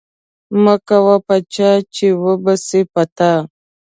[0.63, 3.33] مه کوه په چا، چي و به سي په تا.